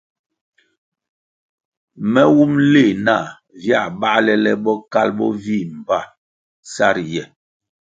Me 2.11 2.21
wumʼ 2.35 2.53
leh 2.73 2.91
nah 3.05 3.25
viā 3.61 3.81
bāle 3.99 4.33
le 4.43 4.51
bokalʼ 4.63 5.11
bo 5.17 5.25
vii 5.43 5.69
mbpa 5.79 5.99
sa 6.71 6.87
riye. 6.95 7.23